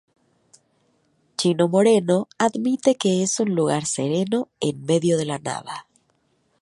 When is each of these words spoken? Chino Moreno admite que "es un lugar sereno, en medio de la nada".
Chino 1.37 1.65
Moreno 1.67 2.27
admite 2.39 2.95
que 2.95 3.21
"es 3.21 3.39
un 3.39 3.53
lugar 3.53 3.85
sereno, 3.85 4.49
en 4.59 4.83
medio 4.83 5.15
de 5.19 5.25
la 5.25 5.37
nada". 5.37 5.85